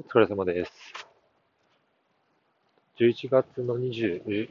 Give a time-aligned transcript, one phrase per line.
[0.00, 0.72] お疲れ様です。
[2.98, 4.48] 11月の25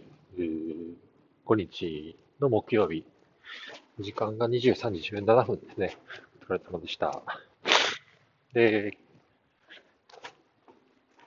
[1.55, 3.03] 日の木曜日、
[3.99, 5.97] 時間が23時17分ですね。
[6.43, 7.23] お疲れ様でした。
[8.53, 8.95] で、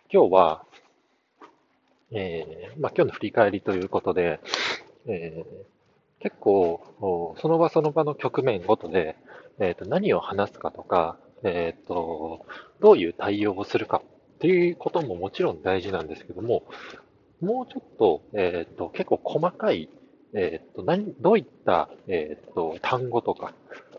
[0.09, 0.64] 今日は、
[2.12, 4.39] えー、まあ、今日の振り返りということで、
[5.07, 9.16] えー、結構、その場その場の局面ごとで、
[9.59, 12.46] えっ、ー、と、何を話すかとか、えっ、と、
[12.79, 14.00] どういう対応をするか
[14.43, 16.64] っていうことももちろん大事なんですけども、
[17.41, 19.88] もうちょっと、えっ、と、結構細かい、
[20.34, 23.55] えっ、と、何、どういった、えっ、と、単語とか、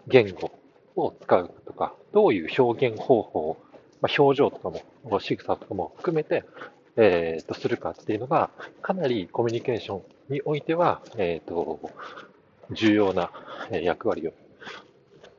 [0.06, 0.52] 言語
[0.98, 3.58] を使うとか、どういう表現方法、
[4.02, 6.44] まあ、表情とかも、仕草とかも含めて、
[6.98, 8.50] えっ、と、するかっていうのが、
[8.82, 11.80] かなりコミュニケーションにおいては、えっ、と、
[12.72, 13.32] 重要な
[13.72, 14.30] 役割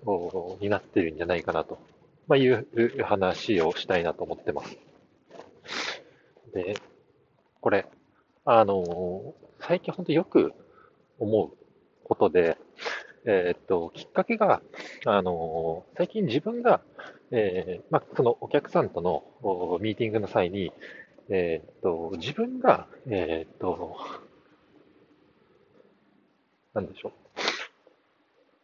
[0.06, 1.78] を、になっているんじゃないかなと、
[2.26, 2.66] まあ、いう
[3.04, 4.78] 話をしたいなと思ってます。
[6.54, 6.76] で、
[7.60, 7.86] これ、
[8.44, 10.52] あの、最近本当よく
[11.18, 11.50] 思う
[12.04, 12.56] ことで、
[13.24, 14.62] えー、っと、きっかけが、
[15.04, 16.80] あの、最近自分が、
[17.32, 19.24] えー、まあ、そのお客さんとの
[19.80, 20.72] ミーティングの際に、
[21.28, 23.96] えー、っと、自分が、えっと、
[26.74, 27.12] なんでしょう、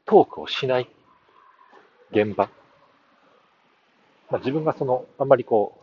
[0.04, 0.88] トークをしない
[2.12, 2.50] 現場、
[4.30, 5.80] まあ、自分がその、あんまりこ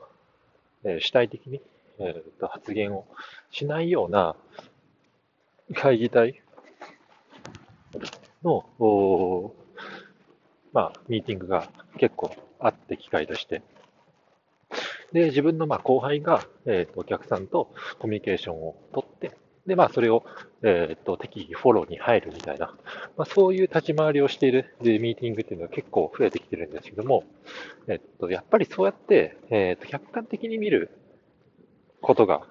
[0.84, 1.62] う、えー、主体的に
[2.00, 3.06] えー、と発言を
[3.52, 4.36] しないような
[5.74, 6.42] 会議体
[8.44, 9.56] の、お
[10.74, 13.62] まあ、ミーティングが結構あって機会として。
[15.14, 19.32] で、自分のまあ後輩が、えー、とお客さんとコミュニケーションをとって、
[19.68, 20.24] で、まあ、それを、
[20.64, 22.74] えっ、と、適宜フォローに入るみたいな、
[23.18, 27.26] まあ、そういう立ち回りをしているでミーティングっていうのは結構増えてきてるんですけども、
[27.90, 30.90] えっ、と、やっぱりそうやって、えっ、と、客観的に見る
[32.02, 32.42] ことが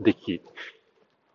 [0.00, 0.42] でき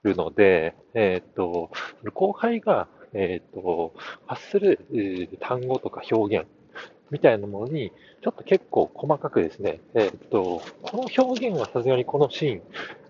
[0.03, 1.71] るので、えっ、ー、と、
[2.13, 3.93] 後輩が、えっ、ー、と、
[4.25, 6.47] 発する、えー、単語とか表現
[7.11, 7.91] みたいなものに、
[8.23, 12.61] ちょっと結構細かくですね、えっ、と、この表現はさすがにこのシーン、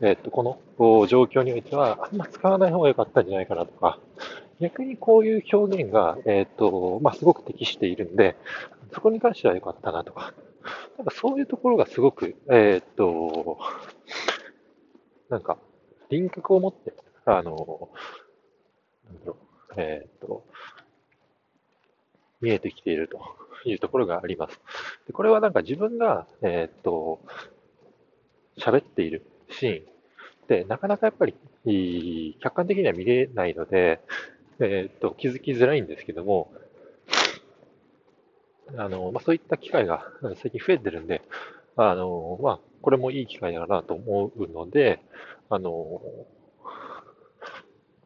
[0.02, 4.00] えっ、と、この状況においては、あんま使わない方が良かったんじゃないかなとか、
[4.60, 8.36] 逆にこういう表現が、えっ、と、まあ、すごく適しているんで、
[8.94, 10.34] そこに関しては良かったなとか、
[10.98, 13.60] なんかそういうところがすごく、えっ、と、
[15.32, 15.58] なんか、
[16.10, 16.94] 輪郭を持って、
[17.24, 17.90] あの、
[19.06, 19.38] なんだろ
[19.70, 20.46] う、えっ、と、
[22.42, 23.20] 見えてきていると
[23.64, 24.60] いうところがあります。
[25.08, 27.22] でこれはなんか自分が、えっ、と、
[28.58, 29.86] 喋っているシーン
[30.50, 34.02] で、なかなかやっぱり、客観的には見れないので、
[34.60, 36.52] えっ、と、気づきづらいんですけども、
[38.76, 40.06] あの、まあ、そういった機会が
[40.42, 41.22] 最近増えてるんで、
[41.78, 45.00] あの、まあ、これもいい機会だなと思うので、
[45.50, 46.02] あの、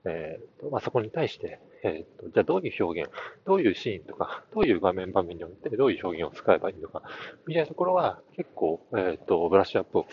[0.06, 3.12] えーとまあ、そこに対して、えーと、じゃあどういう表現、
[3.46, 7.04] どういうシーンとか、どういう場面場面においてどういう表現を使えばいいのか、
[7.48, 10.06] みたいなところは結構、えーと、ブラッシュアップを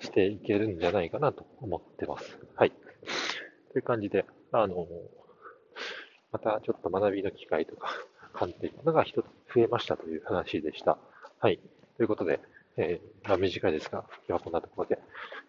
[0.00, 2.38] していけるんじゃないかなと思ってます。
[2.56, 2.72] はい。
[3.72, 4.86] という感じで、あの、
[6.32, 7.88] またちょっと学びの機会とか、
[8.32, 10.98] 観点が一つ増えましたという話でした。
[11.40, 11.58] はい。
[11.96, 12.40] ということで、
[12.80, 15.00] えー、まあ、短いですが、今日はこんなところで、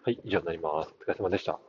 [0.03, 0.95] はい、以上になります。
[0.99, 1.59] お疲れ様でした。